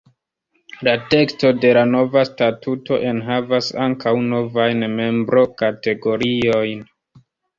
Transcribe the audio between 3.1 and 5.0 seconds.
enhavas ankaŭ novajn